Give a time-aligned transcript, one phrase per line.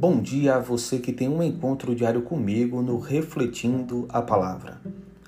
[0.00, 4.80] Bom dia a você que tem um encontro diário comigo no Refletindo a Palavra.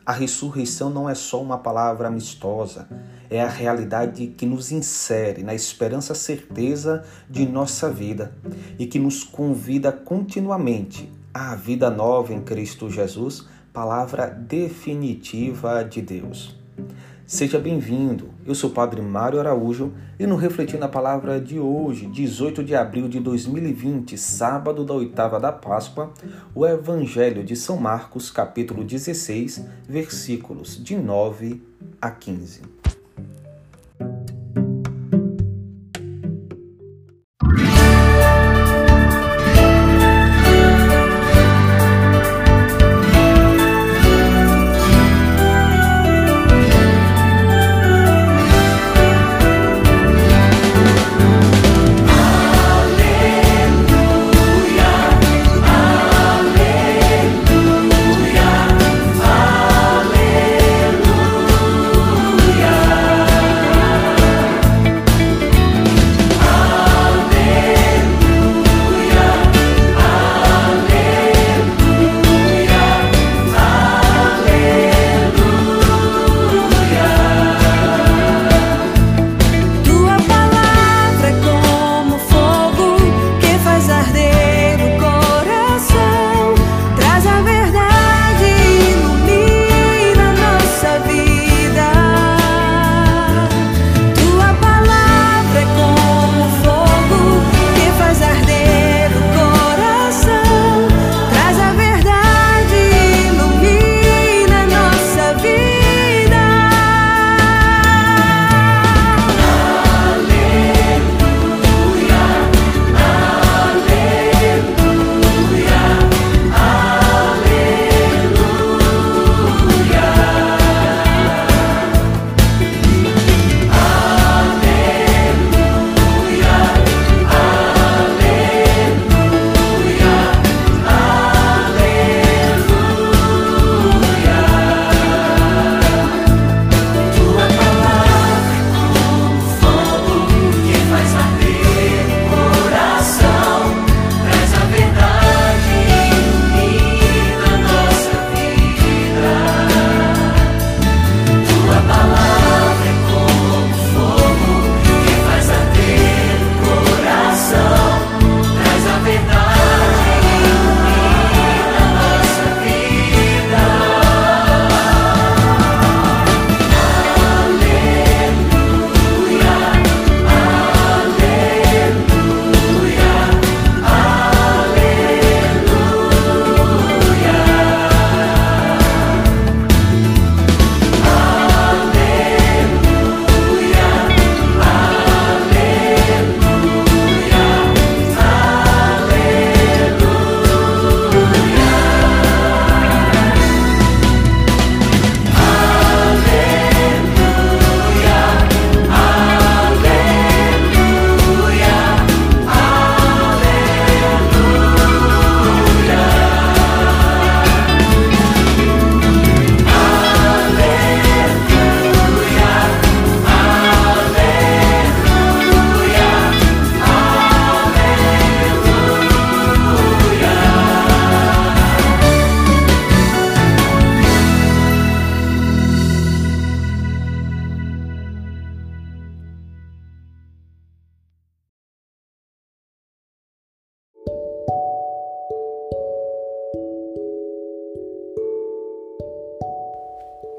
[0.07, 2.87] A ressurreição não é só uma palavra amistosa,
[3.29, 8.33] é a realidade que nos insere na esperança certeza de nossa vida
[8.79, 16.60] e que nos convida continuamente à vida nova em Cristo Jesus, palavra definitiva de Deus.
[17.31, 18.31] Seja bem-vindo.
[18.45, 22.75] Eu sou o Padre Mário Araújo e no Refletindo a Palavra de hoje, 18 de
[22.75, 26.13] abril de 2020, sábado da oitava da Páscoa,
[26.53, 31.63] o Evangelho de São Marcos, capítulo 16, versículos de 9
[32.03, 32.80] a 15.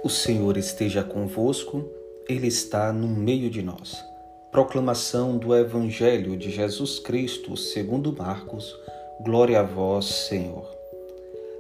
[0.03, 1.87] O Senhor esteja convosco,
[2.27, 4.03] Ele está no meio de nós.
[4.51, 8.75] Proclamação do Evangelho de Jesus Cristo segundo Marcos.
[9.23, 10.67] Glória a vós, Senhor.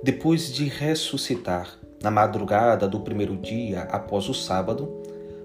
[0.01, 4.91] Depois de ressuscitar, na madrugada do primeiro dia após o sábado,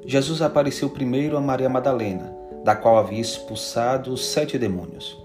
[0.06, 2.34] Jesus apareceu primeiro a Maria Madalena,
[2.64, 5.22] da qual havia expulsado sete demônios.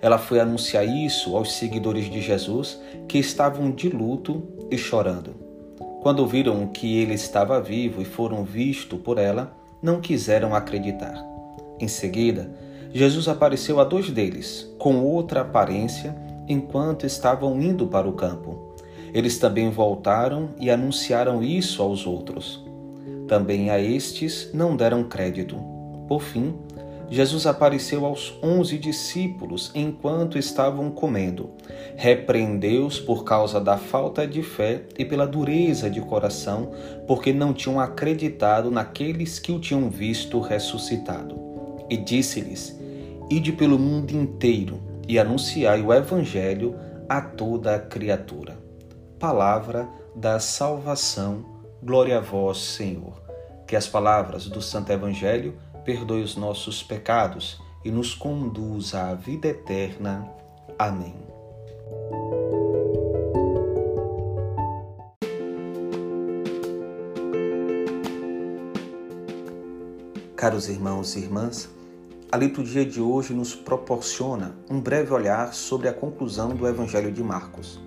[0.00, 4.42] Ela foi anunciar isso aos seguidores de Jesus que estavam de luto
[4.72, 5.41] e chorando.
[6.02, 11.24] Quando ouviram que ele estava vivo e foram vistos por ela, não quiseram acreditar.
[11.78, 12.50] Em seguida,
[12.92, 16.12] Jesus apareceu a dois deles, com outra aparência,
[16.48, 18.74] enquanto estavam indo para o campo.
[19.14, 22.64] Eles também voltaram e anunciaram isso aos outros.
[23.28, 25.54] Também a estes não deram crédito.
[26.08, 26.52] Por fim,
[27.12, 31.50] Jesus apareceu aos onze discípulos enquanto estavam comendo.
[31.94, 36.72] Repreendeu-os por causa da falta de fé e pela dureza de coração,
[37.06, 41.38] porque não tinham acreditado naqueles que o tinham visto ressuscitado.
[41.90, 42.80] E disse-lhes:
[43.28, 46.74] Ide pelo mundo inteiro e anunciai o Evangelho
[47.06, 48.56] a toda a criatura.
[49.18, 49.86] Palavra
[50.16, 51.44] da salvação.
[51.82, 53.20] Glória a vós, Senhor.
[53.66, 59.48] Que as palavras do Santo Evangelho perdoe os nossos pecados e nos conduz à vida
[59.48, 60.28] eterna.
[60.78, 61.14] Amém.
[70.36, 71.68] Caros irmãos e irmãs,
[72.32, 77.22] a liturgia de hoje nos proporciona um breve olhar sobre a conclusão do Evangelho de
[77.22, 77.80] Marcos.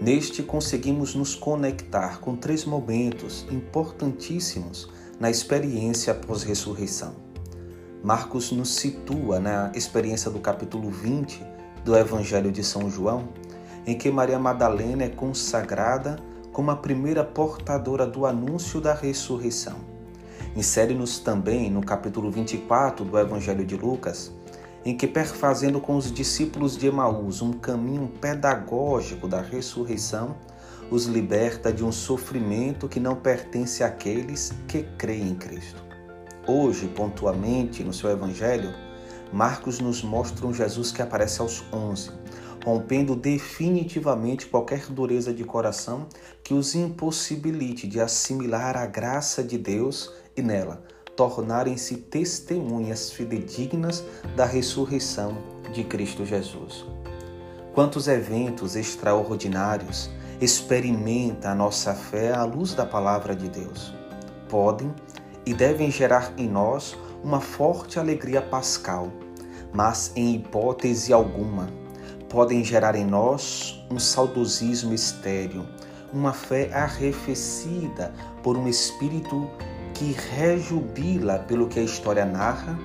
[0.00, 4.88] Neste, conseguimos nos conectar com três momentos importantíssimos
[5.18, 7.14] na experiência pós-ressurreição.
[8.02, 11.42] Marcos nos situa na experiência do capítulo 20
[11.84, 13.28] do Evangelho de São João,
[13.86, 16.18] em que Maria Madalena é consagrada
[16.52, 19.76] como a primeira portadora do anúncio da ressurreição.
[20.56, 24.32] Insere-nos também no capítulo 24 do Evangelho de Lucas,
[24.84, 30.36] em que, perfazendo com os discípulos de Emaús um caminho pedagógico da ressurreição,
[30.90, 35.82] os liberta de um sofrimento que não pertence àqueles que creem em Cristo.
[36.46, 38.72] Hoje, pontualmente, no seu Evangelho,
[39.32, 42.10] Marcos nos mostra um Jesus que aparece aos onze,
[42.64, 46.06] rompendo definitivamente qualquer dureza de coração
[46.42, 50.84] que os impossibilite de assimilar a graça de Deus e nela
[51.16, 54.04] tornarem-se testemunhas fidedignas
[54.36, 55.38] da ressurreição
[55.72, 56.84] de Cristo Jesus.
[57.72, 60.10] Quantos eventos extraordinários
[60.40, 63.94] experimenta a nossa fé à luz da palavra de Deus.
[64.48, 64.92] Podem
[65.46, 69.08] e devem gerar em nós uma forte alegria pascal,
[69.72, 71.68] mas em hipótese alguma
[72.34, 75.64] podem gerar em nós um saudosismo estéril,
[76.12, 79.48] uma fé arrefecida por um espírito
[79.94, 82.76] que rejubila pelo que a história narra,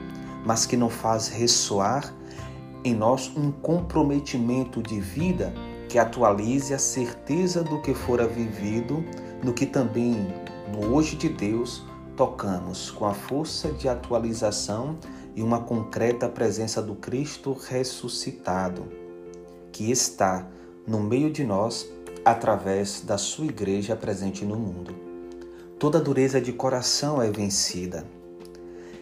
[0.45, 2.13] mas que não faz ressoar
[2.83, 5.51] em nós um comprometimento de vida
[5.89, 9.03] que atualize a certeza do que fora vivido,
[9.43, 10.15] no que também,
[10.71, 11.83] no hoje de Deus,
[12.15, 14.99] tocamos com a força de atualização
[15.35, 18.85] e uma concreta presença do Cristo ressuscitado,
[19.71, 20.47] que está
[20.85, 21.89] no meio de nós
[22.23, 24.93] através da sua igreja presente no mundo.
[25.79, 28.05] Toda dureza de coração é vencida.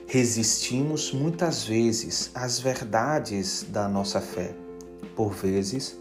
[0.06, 4.56] Resistimos muitas vezes às verdades da nossa fé.
[5.16, 5.98] Por vezes,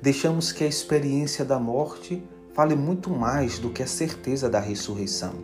[0.00, 2.22] deixamos que a experiência da morte
[2.54, 5.34] fale muito mais do que a certeza da ressurreição.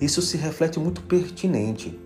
[0.00, 1.98] Isso se reflete muito pertinente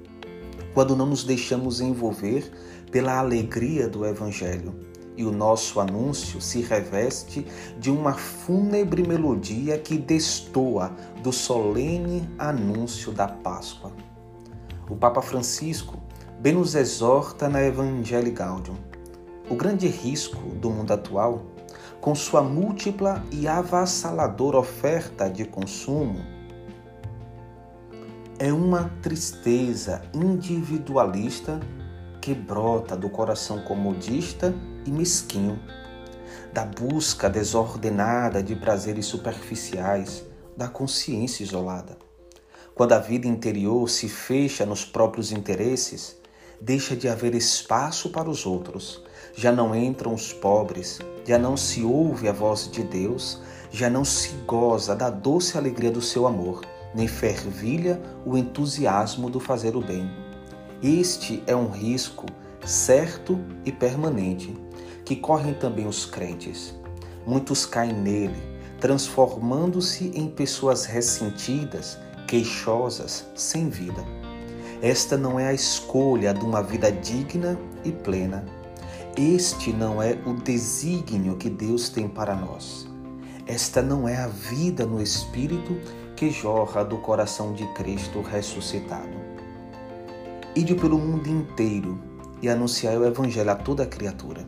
[0.72, 2.50] quando não nos deixamos envolver
[2.90, 4.74] pela alegria do Evangelho
[5.16, 7.46] e o nosso anúncio se reveste
[7.78, 10.92] de uma fúnebre melodia que destoa
[11.22, 13.92] do solene anúncio da Páscoa.
[14.88, 16.02] O Papa Francisco
[16.40, 18.76] bem nos exorta na Evangelii Gaudium
[19.48, 21.42] o grande risco do mundo atual,
[22.00, 26.18] com sua múltipla e avassaladora oferta de consumo,
[28.38, 31.60] é uma tristeza individualista
[32.20, 34.54] que brota do coração comodista
[34.86, 35.58] e mesquinho,
[36.52, 40.24] da busca desordenada de prazeres superficiais,
[40.56, 41.98] da consciência isolada.
[42.74, 46.16] Quando a vida interior se fecha nos próprios interesses,
[46.60, 49.02] deixa de haver espaço para os outros.
[49.36, 54.04] Já não entram os pobres, já não se ouve a voz de Deus, já não
[54.04, 56.62] se goza da doce alegria do seu amor,
[56.94, 60.08] nem fervilha o entusiasmo do fazer o bem.
[60.80, 62.26] Este é um risco
[62.64, 64.56] certo e permanente,
[65.04, 66.74] que correm também os crentes.
[67.26, 68.36] Muitos caem nele,
[68.80, 71.98] transformando-se em pessoas ressentidas,
[72.28, 74.04] queixosas, sem vida.
[74.80, 78.44] Esta não é a escolha de uma vida digna e plena.
[79.16, 82.88] Este não é o desígnio que Deus tem para nós.
[83.46, 85.78] Esta não é a vida no Espírito
[86.16, 89.16] que jorra do coração de Cristo ressuscitado.
[90.56, 91.96] Ide pelo mundo inteiro
[92.42, 94.44] e anunciai o Evangelho a toda criatura.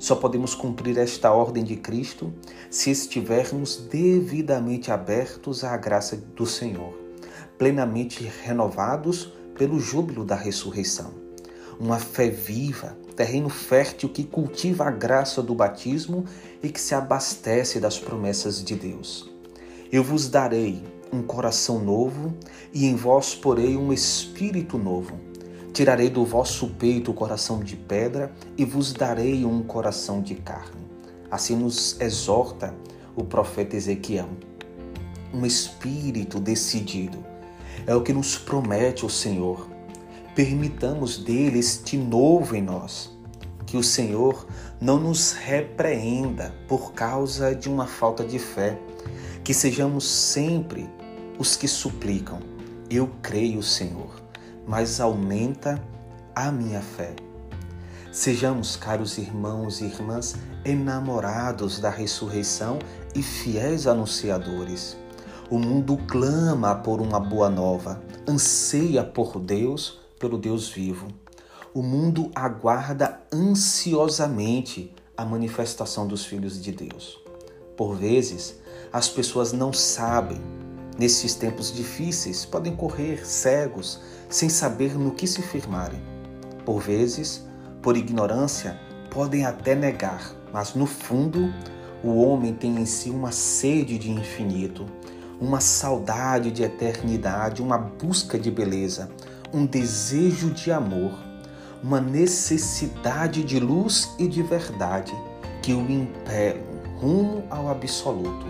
[0.00, 2.34] Só podemos cumprir esta ordem de Cristo
[2.68, 6.92] se estivermos devidamente abertos à graça do Senhor,
[7.56, 11.14] plenamente renovados pelo júbilo da ressurreição.
[11.78, 16.26] Uma fé viva, terreno fértil que cultiva a graça do batismo
[16.62, 19.30] e que se abastece das promessas de Deus.
[19.90, 20.82] Eu vos darei
[21.12, 22.34] um coração novo
[22.74, 25.18] e em vós porei um espírito novo.
[25.72, 30.86] Tirarei do vosso peito o coração de pedra e vos darei um coração de carne.
[31.30, 32.74] Assim nos exorta
[33.14, 34.28] o profeta Ezequiel.
[35.32, 37.24] Um espírito decidido
[37.86, 39.75] é o que nos promete o Senhor.
[40.36, 43.10] Permitamos dele este novo em nós.
[43.66, 44.46] Que o Senhor
[44.80, 48.78] não nos repreenda por causa de uma falta de fé.
[49.42, 50.88] Que sejamos sempre
[51.36, 52.38] os que suplicam.
[52.88, 54.26] Eu creio, Senhor
[54.66, 55.80] mas aumenta
[56.34, 57.14] a minha fé.
[58.10, 62.78] Sejamos, caros irmãos e irmãs, enamorados da ressurreição
[63.14, 64.96] e fiéis anunciadores.
[65.48, 71.08] O mundo clama por uma boa nova, anseia por Deus, pelo Deus vivo.
[71.74, 77.18] O mundo aguarda ansiosamente a manifestação dos filhos de Deus.
[77.76, 78.56] Por vezes,
[78.92, 80.40] as pessoas não sabem
[80.98, 86.00] Nesses tempos difíceis, podem correr cegos, sem saber no que se firmarem.
[86.64, 87.44] Por vezes,
[87.82, 88.80] por ignorância,
[89.10, 91.52] podem até negar, mas no fundo,
[92.02, 94.86] o homem tem em si uma sede de infinito,
[95.38, 99.10] uma saudade de eternidade, uma busca de beleza,
[99.56, 101.12] um desejo de amor,
[101.82, 105.14] uma necessidade de luz e de verdade
[105.62, 108.46] que o impelam rumo ao absoluto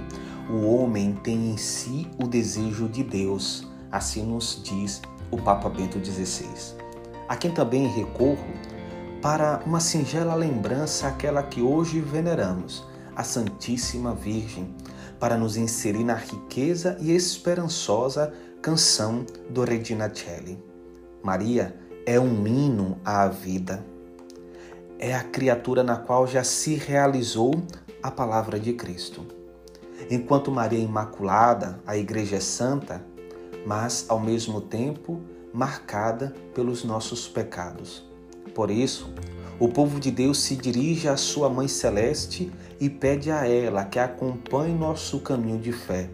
[0.48, 5.98] o homem tem em si o desejo de Deus, assim nos diz o Papa Bento
[6.04, 6.76] XVI.
[7.28, 8.46] A quem também recorro
[9.20, 12.86] para uma singela lembrança aquela que hoje veneramos,
[13.16, 14.72] a Santíssima Virgem,
[15.18, 18.32] para nos inserir na riqueza e esperançosa
[18.62, 20.65] canção do Regina Celli.
[21.26, 21.75] Maria
[22.06, 23.85] é um hino à vida.
[24.97, 27.64] É a criatura na qual já se realizou
[28.00, 29.26] a palavra de Cristo.
[30.09, 33.04] Enquanto Maria é Imaculada, a Igreja é santa,
[33.66, 35.21] mas ao mesmo tempo
[35.52, 38.09] marcada pelos nossos pecados.
[38.54, 39.12] Por isso,
[39.59, 43.99] o povo de Deus se dirige à sua Mãe Celeste e pede a ela que
[43.99, 46.09] acompanhe nosso caminho de fé.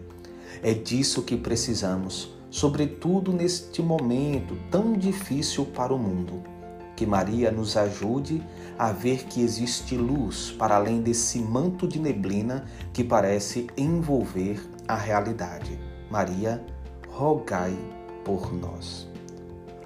[0.63, 6.43] É disso que precisamos, sobretudo neste momento tão difícil para o mundo.
[6.95, 8.43] Que Maria nos ajude
[8.77, 14.95] a ver que existe luz para além desse manto de neblina que parece envolver a
[14.95, 15.79] realidade.
[16.11, 16.63] Maria,
[17.09, 17.75] rogai
[18.23, 19.09] por nós.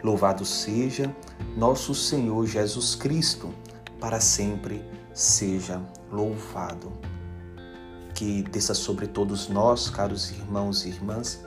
[0.03, 1.15] Louvado seja
[1.55, 3.49] nosso Senhor Jesus Cristo,
[3.97, 4.83] para sempre
[5.13, 5.81] seja
[6.11, 6.91] louvado.
[8.13, 11.46] Que desça sobre todos nós, caros irmãos e irmãs,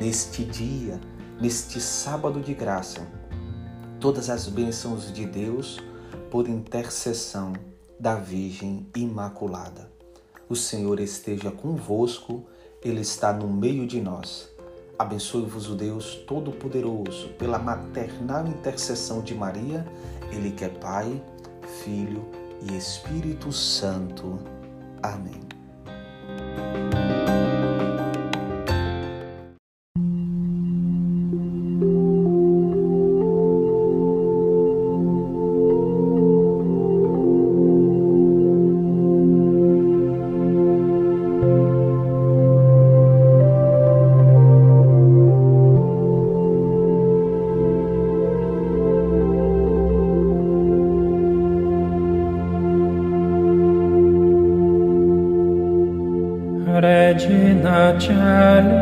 [0.00, 1.00] neste dia,
[1.40, 3.06] neste sábado de graça,
[4.00, 5.78] todas as bênçãos de Deus
[6.30, 7.52] por intercessão
[7.98, 9.90] da Virgem Imaculada.
[10.48, 12.44] O Senhor esteja convosco,
[12.82, 14.48] Ele está no meio de nós.
[14.98, 19.86] Abençoe-vos o Deus Todo-Poderoso, pela maternal intercessão de Maria,
[20.32, 21.22] Ele que é Pai,
[21.84, 22.24] Filho
[22.62, 24.38] e Espírito Santo.
[25.02, 25.57] Amém.
[57.92, 58.77] Regina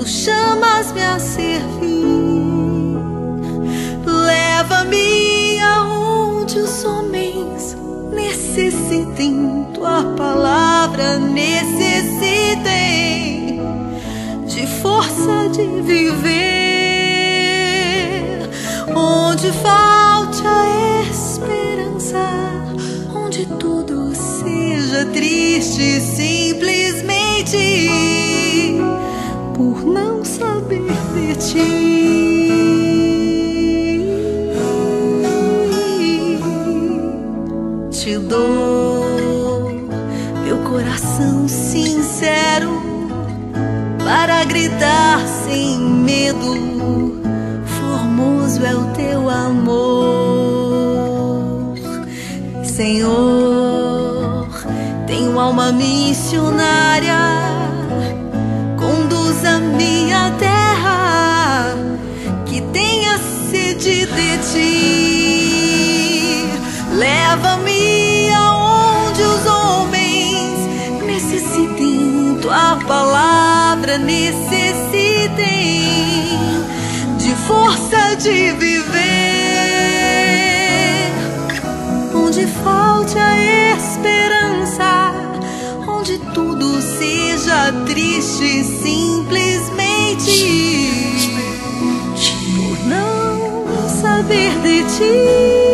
[0.00, 2.96] tu chamas-me a servir.
[4.06, 7.76] Leva-me aonde os homens
[8.10, 12.00] necessitem, tua palavra necessitem
[14.46, 16.30] de força de viver,
[18.96, 22.64] onde falte a esperança,
[23.14, 28.00] onde tudo seja triste simplesmente
[29.60, 30.80] por não saber
[31.12, 31.68] de ti.
[37.90, 39.70] Te dou
[40.42, 42.70] meu coração sincero
[44.02, 47.20] para gritar sem medo.
[47.66, 49.74] Formoso é o teu amor,
[52.64, 54.48] Senhor.
[55.06, 57.29] Tenho alma missionária,
[78.22, 79.00] de viver.
[82.14, 83.36] Onde falte a
[83.76, 85.12] esperança,
[85.88, 90.30] onde tudo seja triste simplesmente
[92.56, 95.69] por não saber de ti.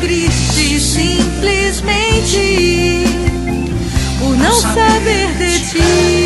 [0.00, 2.38] Triste simplesmente
[4.18, 6.17] por não saber de ti.